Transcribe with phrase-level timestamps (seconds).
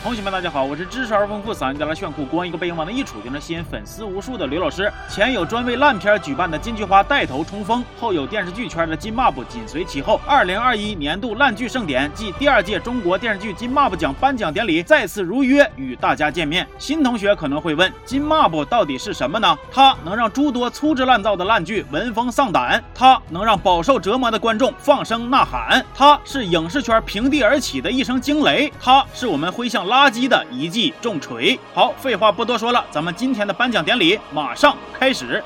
[0.00, 4.90] 同学们，大家好，我是知识而丰富、嗓音带来炫酷、光一个背影往那一杵就能吸引粉丝无数的刘老师。
[5.08, 10.20] 前有专为烂片举办的金菊花带头冲锋，后有电视剧圈的金抹布紧随其后。
[10.24, 16.66] 二零二一年度烂剧盛典暨第二届中国电视剧金抹布奖颁奖典礼再次如约与大家见面。
[16.78, 19.58] 新同学可能会问，金抹布到底是什么呢？
[19.70, 31.58] 它能让诸多粗制滥造的烂剧闻风丧胆，它能让饱受折磨的观众放声呐喊，它是影视圈平地而起的一声惊雷，它是我们挥向垃圾的一记重锤。
[31.74, 35.42] 好，废话不多说了，咱们今天的颁奖典礼马上开始。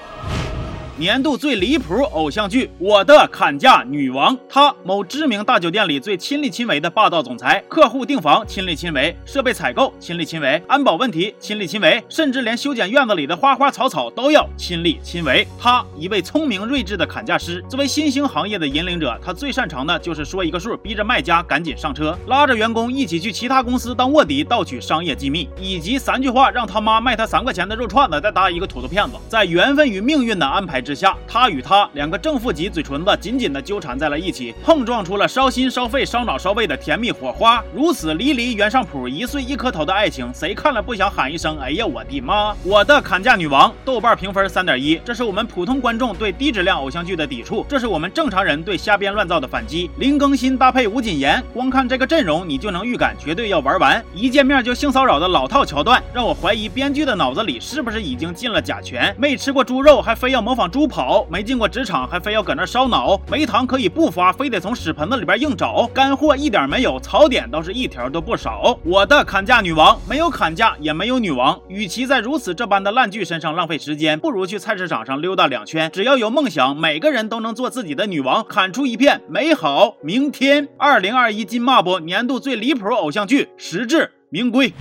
[1.02, 15.44] 年度最离谱偶像剧《我的砍价女王》，她某知名大酒店里最亲力亲为的霸道总裁，客户订房亲力亲为，设备采购亲力亲为，安保问题亲力亲为，甚至连修剪院子里的花花草草都要亲力亲为。
[15.58, 29.14] 她一位聪明睿智的砍价师，作为新兴行业的引领者，她最擅长的就是说一个数，逼着卖家赶紧上车，拉着员工一起去其他公司当卧底，盗取商业机密，以及三句话让他妈卖他三块钱的肉串子，再搭一个土豆片子。
[29.28, 30.80] 在缘分与命运的安排。
[30.82, 37.64] 之之下，他与他两个正负极嘴唇子紧紧的纠缠在了一起，碰撞出了烧心烧肺烧脑烧胃的甜蜜火花。
[37.74, 42.54] 如此离离原上谱，一岁一磕头的爱情，谁看了不想喊一声哎呀我的妈！
[42.62, 49.90] 我的砍价女王，豆瓣评分三点一，这是我们普通观众对低质量偶像剧的抵触，这是我们正常人对瞎编乱造的反击。
[49.96, 54.04] 林更新搭配吴谨言，光看这个阵容，你就能预感绝对要玩完。
[54.14, 59.14] 一见面就性骚扰的老套桥段，让我怀疑编剧的脑子里是不是已经进了甲醛？
[59.16, 60.70] 没吃过猪肉还非要模仿。
[60.72, 65.86] 猪跑没进过职场，还非要搁那烧脑；没糖可以不发，非得从屎盆子里边硬找。
[65.92, 68.78] 干货一点没有，槽点倒是一条都不少。
[68.82, 71.60] 我的砍价女王没有砍价，也没有女王。
[71.68, 75.90] 与其在如此这般的烂剧身上浪费时间，不如去菜市场上溜达两圈。
[75.92, 80.66] 只要有梦想，每个人都能做自己的女王，砍出一片美好明天。
[80.78, 84.72] 二零二一金骂播年度最离谱偶像剧，实至名归。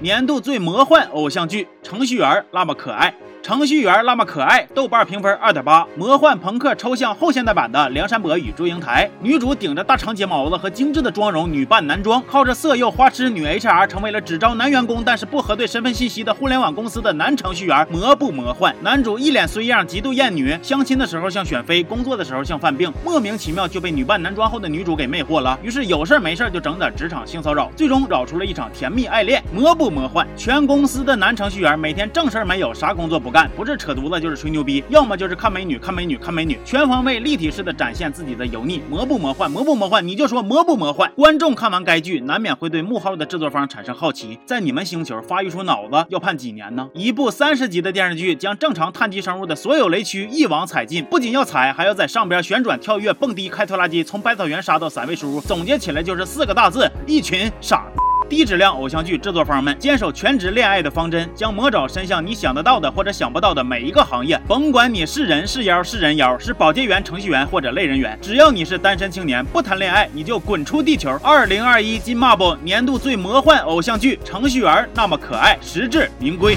[0.00, 3.14] 年度最魔幻偶像剧，程序员那么可爱。
[3.46, 5.86] 程序员那么可爱，豆瓣评分二点八。
[5.94, 18.74] 魔幻朋克抽象后现代版的《梁山伯与祝英台》，女主顶着大长睫毛子和精致的妆容，女扮男装，靠着色诱花痴女 HR，成为了只招男员工但是不核对身份信息的互联网公司的男程序员，魔不魔幻？
[18.82, 25.56] 男主一脸衰样，极度厌女，相亲的时候像选妃，工作的时候像犯病，莫名其妙就被女扮男装后的女主给魅惑了。
[25.62, 29.40] 于是有事没事就整点职场性骚扰，最终扰出了一场甜蜜爱恋。
[29.54, 30.26] 魔不魔幻？
[30.36, 33.35] 全公司的男程序员每天正事没有，啥工作不干。
[33.36, 39.50] 干不是扯犊子就是吹牛逼，要么就是看美女看美女看美女，全方位立体式的展现自己的油腻，魔不魔幻？
[39.50, 40.08] 魔不魔幻？
[40.08, 41.12] 你就说魔不魔幻？
[41.14, 46.88] 观众看完该剧，难免会对幕后的制作方产生好奇，在你们星球发育出脑子要判几年呢？
[46.94, 55.42] 一部三十集的电视剧，将正常碳基生物的所有雷区一网踩尽，不仅要踩，还要在上边旋转、跳跃、蹦迪、开拖拉机，从百草园杀到三位数。
[55.42, 57.84] 总结起来就是四个大字：一群傻。
[58.28, 71.16] 低质量偶像剧制作方们坚守全职恋爱的方针，将魔爪伸向你想得到的或者想不到的每一个行业，甭管你是人是妖是人妖，是保洁员、程序员或者类人员，只要你是单身青年不谈恋爱，你就滚出地球。
[71.22, 76.56] 二零二一金马不年度最魔幻偶像剧，程序员那么可爱，实至名归。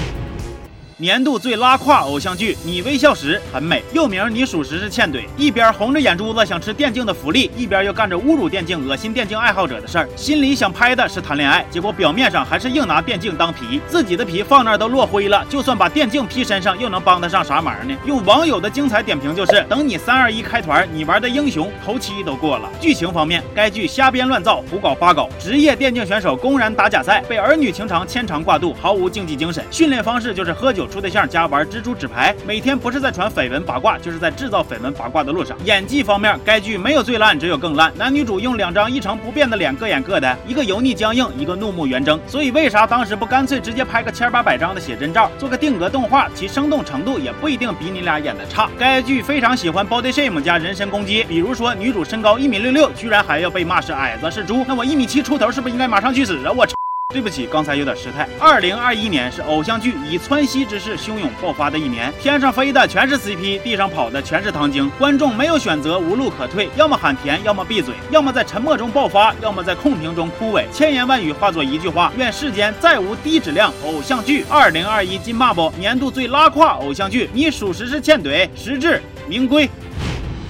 [1.00, 5.24] 年度最拉胯偶像剧，你微笑时很美，又名你属实是欠怼。
[5.34, 10.06] 一边红着眼珠子想吃电竞的福利，一边又干着侮辱电竞、恶心电竞爱好者的事儿。
[10.14, 17.96] 心里想拍的是谈恋爱，结果表面上还是硬拿电竞当皮，自己的皮放那儿都落灰了，就算把电竞披身上，又能帮得上啥忙呢？
[18.04, 22.68] 用网友的精彩点评就是：等你三二一开团，你玩的英雄头七都过了。
[22.78, 29.64] 剧情方面，该剧瞎编乱造，胡搞八搞，职业电竞选手公然打假赛，被儿女情长牵肠挂肚，毫无竞技精神。
[29.70, 30.89] 训练方式就是喝酒。
[30.90, 35.56] 处对象加玩蜘蛛纸牌，每天不是在传绯闻八卦，就是在制造绯闻八卦的路上。
[35.64, 37.92] 演技方面，该剧没有最烂，只有更烂。
[37.96, 42.18] 男女主用两张一成不变的脸各演各的，一个油腻僵硬，一个怒目圆睁。
[42.26, 48.68] 所以为啥当时不干脆直接拍个千八百张的写真照，做个定格动画，其生动程度也不一定比你俩演的差。
[48.76, 56.50] 该剧非常喜欢 body shame 加人身攻击，比如说女主身高一米六六，居然还要被骂是矮子是猪，那我一米七出头是不是应该马上去死啊？
[56.50, 56.79] 我操！
[57.12, 58.28] 对不起，刚才有点失态。
[58.38, 70.64] 二零二一年是偶像剧以窜稀之势汹涌爆发的一年，天上飞的全是 CP，地上跑的全是糖精，观众没有选择，无路可退，要么喊甜，要么闭嘴，要么在沉默中爆发，要么在空屏中枯萎。
[70.72, 74.44] 千言万语化作一句话：愿世间再无低质量偶像剧。
[74.48, 79.68] 二零二一金骂不年度最拉胯偶像剧，你属实是欠怼，实至名归。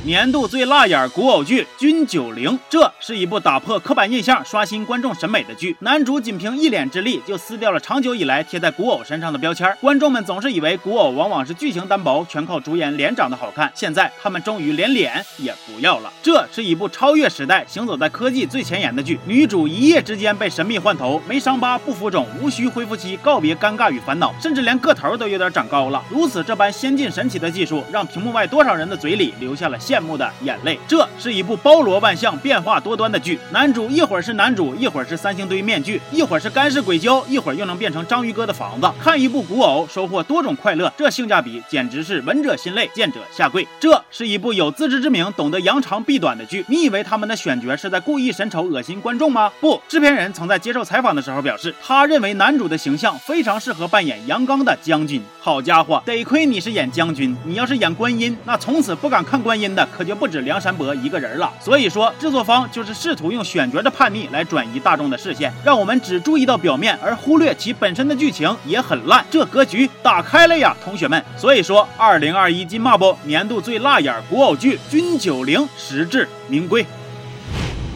[0.02, 5.76] 年度最辣眼古偶剧《君九龄》，这是一部打破刻板印象、刷新观众审美的剧。
[5.80, 9.70] 男主仅凭一脸之力就撕掉了长久以来贴在古偶身上的标签。
[9.78, 13.70] 观众们总是以为古偶往往是剧情单薄，全靠主演脸长得好看。
[13.74, 16.10] 现在他们终于连脸也不要了。
[16.22, 19.20] 这是一部超越时代、行走在科技最前沿的剧。
[19.26, 26.02] 女主一夜之间被神秘换头，没伤疤不浮肿，无需恢复期，告别尴尬与烦恼，甚至连个头都有点长高了。
[26.08, 30.78] 如此这般先进神奇的技术，让屏幕外多少人的嘴里留下了羡慕的眼泪。
[30.86, 33.36] 这是一部包罗万象、变化多端的剧。
[33.50, 38.88] 男主一会儿是男主，一会儿是三星堆面具，一会儿是干式鬼鲛，一会儿又能变成章鱼哥的房子。
[39.02, 43.66] 看一部古偶，收获多种快乐，这性价比简直是闻者心累，见者下跪。
[43.80, 46.64] 这是一部有自知之明、懂得扬长避短的剧。
[46.68, 49.50] 你以为他们的选角是在故意审丑、恶心观众吗？
[49.60, 55.20] 不，制片人曾在接受采访的时候表示，他认为男主的形象非常适合扮演阳刚的将军。
[55.40, 61.52] 好家伙，得亏你是演将军，你要是演观音，那从此不敢看观音的可就不止梁山伯一个人了。
[61.60, 69.24] 所以说，制作方就是试图用选角的叛逆来转移大众的视线，让我们只注意到表面，而忽略其本身的剧情也很烂。
[69.30, 71.22] 这格局打开了呀，同学们。
[71.36, 76.84] 所以说，二零二一金马不年度最辣眼古偶剧《君九龄》实至名归。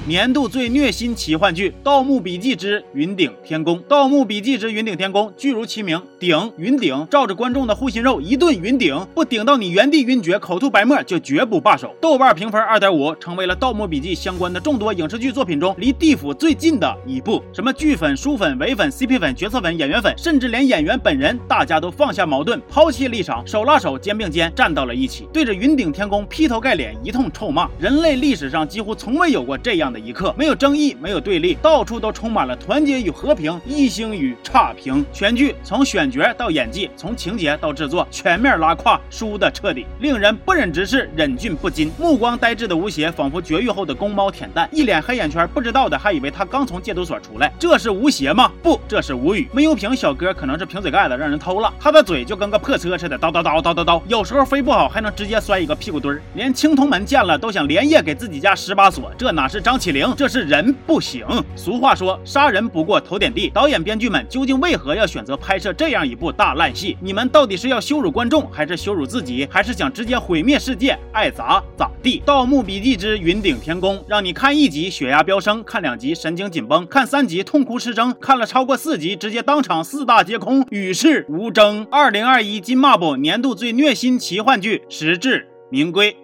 [0.06, 3.78] 年度最虐心奇幻剧《盗墓笔记之云顶天宫》。
[3.84, 11.94] 《盗墓笔记之云顶天宫》剧如其名，顶云顶，照着观众的护心肉一顿云顶，不顶到你原地晕厥、口吐白沫，就绝不罢手。
[12.02, 17.42] 豆瓣评分二点五，成为了《盗墓笔记》相关的众多影视剧作品中离地府最近的一部。
[17.50, 27.66] 什么剧粉、书粉、伪粉、CP 粉、角色粉、演员粉，甚至连演员本人，大家都放下矛盾，抛弃立场，手拉手、肩并肩站到了一起，对着云顶天宫劈头盖脸一通臭骂。
[27.78, 35.06] 人类历史上几乎从未有过这样的一刻，没有争议，没有对立，到处都充满了团结与和平，一星与差评。
[35.12, 41.92] 全剧从选角到演技，从情节到制作，全面拉胯，输的彻底，令人不忍直视，忍俊不禁。
[41.96, 47.52] 目光呆滞的吴邪，仿佛绝育后的公猫舔蛋，一脸黑眼圈，不知道的还以为他刚从戒毒所出来。
[47.58, 48.50] 这是吴邪吗？
[48.62, 49.48] 不，这是吴宇。
[49.52, 56.20] 闷油瓶小哥可能是瓶嘴盖子让人偷了，他的嘴就跟个破车似的，叨叨叨叨叨叨，有时候飞不好还能直接摔一个屁股墩儿。
[56.34, 60.14] 连青铜门见了都想连夜给自己家十把锁，这哪是张起灵？
[60.16, 61.26] 这是人不行。
[61.54, 63.50] 俗话说，杀人不过头点地。
[63.50, 66.96] 导演编剧们究竟为何要选择拍摄这样一部大烂戏？
[67.02, 70.98] 你们到底是要羞辱观众，还是羞辱自己，还是想直接毁灭世界？
[71.12, 72.18] 爱咋咋地。
[72.24, 81.86] 《盗墓笔记之云顶天宫》，让你看一集血压飙升，看两集神经紧绷，看三集痛哭失声，看了超过四集直接当场四大皆空，与世无争。
[81.90, 86.16] 二零二一金马部年度最虐心奇幻剧实至名归。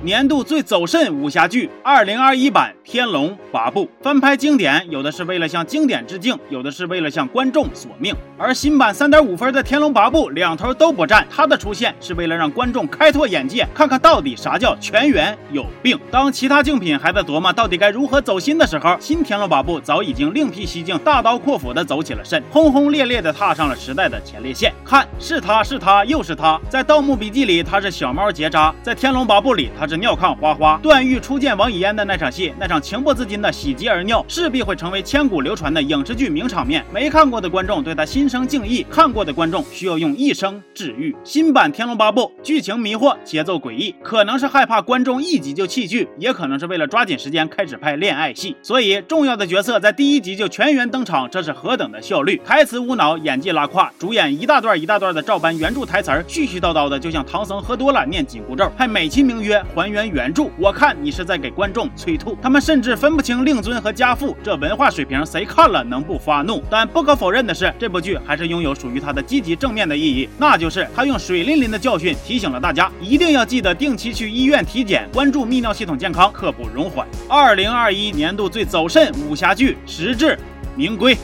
[0.00, 8.14] 年度最走肾武侠剧，二零二一版《天龙八部》翻拍经典，有的是为了向经典致敬，有的是为了向观众索命。
[8.38, 15.98] 而新版三点五分的《天龙八部》两头都不占，它的出现是为了让观众开拓眼界，看看到底啥叫全员有病。
[16.12, 24.72] 当其他竞品还在琢磨到底该如何走心的时候，新《天龙八部》早已经另辟蹊径，大刀阔斧的走起了肾，轰轰烈烈的踏上了时代的前列腺。
[24.88, 29.88] 看，是他是他又是他，在《盗墓笔记》里他是小猫结扎，在《天龙八部》里他。
[29.88, 36.84] 是尿炕花花，段誉初见王语嫣的那场戏，那场情不自禁的喜极而尿，势必会成为千古流传的影视剧名场面。
[36.92, 41.16] 没看过的观众对他心生敬意，看过的观众需要用一生治愈。
[41.24, 52.38] 新版《天龙八部》剧情迷惑，节奏诡异，可能是害怕观众一集就弃剧，也可能是为了抓紧时间开始拍恋爱戏，所以重要的角色在第一集就全员登场，这是何等的效率！
[52.44, 59.62] 台词无脑，演技拉胯，主演一大段一大段的照搬原著台词，絮絮叨叨的，就像唐僧喝多了念紧箍咒，还美其名曰。
[59.74, 62.38] 还原原著，我看你是在给观众催吐。
[62.40, 66.62] 他们甚至分不清令尊和家父，这文化水平谁看了能不发怒？
[66.70, 77.06] 但不可否认的是，这部剧还是拥有属于它的积极正面的意义，那就是它用水淋淋的教训提醒了大家，一定要记得定期去医院体检，关注泌尿系统健康，刻不容缓。
[77.28, 80.38] 二零二一年度最走肾武侠剧实至
[80.76, 81.16] 名归。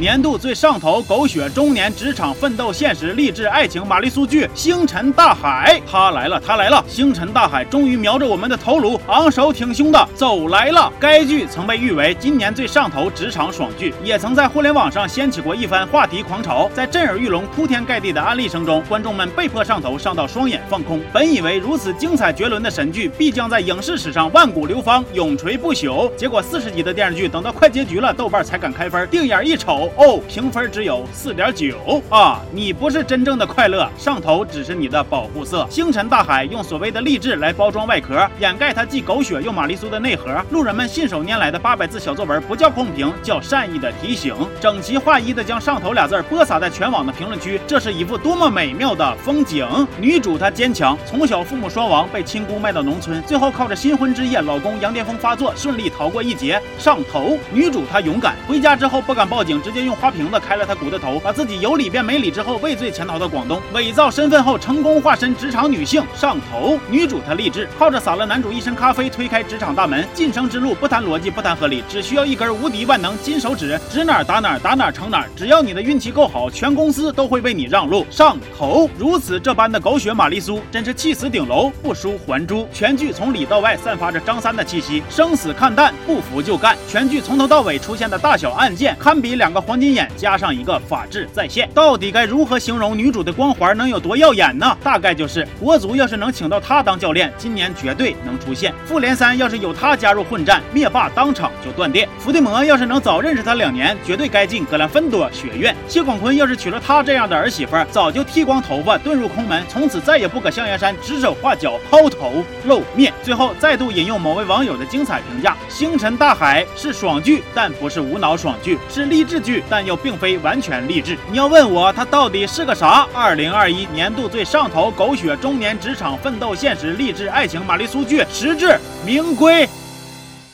[0.00, 6.82] 年度最上头狗血中年职场奋斗现实励志爱情玛丽苏剧《星辰大海》，他来了，他来了！
[6.88, 10.92] 星辰大海终于瞄着我们的头颅，昂首挺胸的走来了。
[10.98, 16.68] 该剧曾被誉为今年最上头职场爽剧，也曾在互联网上掀起过一番话题狂潮。
[16.74, 21.00] 在震耳欲聋、铺天盖地的安利声中，观众们被迫上头，上到双眼放空。
[21.12, 29.91] 本以为如此精彩绝伦的神剧必将在影视史上万古流芳、永垂不朽，结果四十集的电视剧，等到快结局了，豆瓣才敢开分，定眼一瞅。
[29.96, 32.40] 哦，评分只有四点九啊！
[32.50, 35.66] 你不是真正的快乐，上头只是你的保护色。
[35.70, 40.42] 星辰大海用所谓的励志来包装外壳，掩盖它既狗血又玛丽苏的内核。
[40.50, 44.34] 路人们信手拈来的八百字小作文不叫控评，叫善意的提醒。
[44.60, 49.66] 整齐划一的将上头俩字播撒在全网的评论区，这是一幅多么美妙的风景！
[50.00, 56.60] 女主她坚强，从小父母双亡，被亲姑卖到农村，最后靠着新婚之夜老公羊癫疯发作，顺利逃过一劫。
[56.78, 66.04] 上头，女主她勇敢，回家之后不敢报警，直直接用花瓶子开了他骨头头，把自己有理变没理之后畏罪潜逃到广东，伪造身份后成功化身职场女性。
[66.14, 70.06] 上头，女主她励志，靠着洒了男主一身咖啡推开职场大门。
[70.12, 75.24] 晋升之路不谈逻辑，不谈合理，只需要一根无敌万能金手指，指哪打哪，打哪成哪。
[75.34, 78.06] 只要你的运气够好，全公司都会为你让路。
[78.10, 82.68] 上头，如此这般的狗血玛丽苏，真是气死顶楼，不输还珠。
[82.74, 86.76] 全剧从里到外散发着张三的气息，生死看淡，不服就干。
[86.86, 91.68] 全剧从头到尾出现的大小案件，堪比两个黄金眼加上一个法治在线。
[91.72, 94.76] 到底该如何形容女主的光环能有多耀眼呢？
[94.82, 98.74] 大概就是国足要是能请到她当教练，今年绝对能出现。
[98.84, 102.08] 复联三要是有她加入混战，灭霸当场就断电。
[102.18, 105.74] 伏地魔要是能早认识她两年，绝对该进格兰芬多学院。
[105.88, 113.12] 谢广坤要是娶了她这样的儿媳妇，早就剃光头发遁入空门，从此再也不搁象牙山指手画脚、抛头露面。
[113.22, 121.18] 最后再度引用某位网友的精彩评价：星辰大海是爽剧，但不是无脑爽剧；是励志剧，但又并非完全励志。
[121.30, 123.08] 你要问我它到底是个啥？
[123.12, 129.68] 二零二一年度最上头狗血中年职场奋斗现实励志爱情玛丽苏剧，实至名归。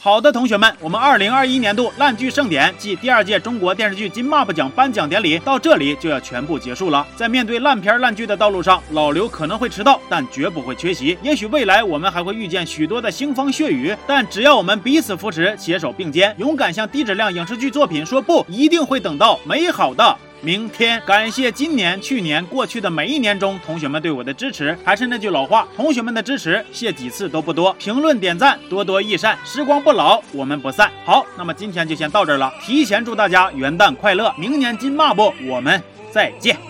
[0.01, 7.05] 好的，同学们，我们二零二一年度烂剧盛典暨第二届中国电视剧金马布奖颁奖典礼到这里就要全部结束了。
[7.17, 11.19] 在面对烂片烂剧的道路上，老刘可能会迟到，但绝不会缺席。
[11.21, 20.17] 也许未来我们还会遇见许多的腥风血雨，但只要我们彼此扶持，携手并肩，勇敢向低质量影视剧作品说不，一定会等到美好的。
[20.41, 24.77] 明天，感谢今年、去年、过去的每一年中同学们对我的支持。
[24.85, 27.73] 还是那句老话，同学们的支持，谢几次都不多。
[27.75, 29.37] 评论点赞，多多益善。
[29.45, 30.91] 时光不老，我们不散。
[31.05, 32.53] 好，那么今天就先到这儿了。
[32.63, 36.68] 提前祝大家元旦快乐，明年金马不，我们再见。